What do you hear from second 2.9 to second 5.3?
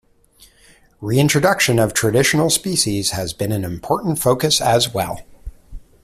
has been an important focus as well.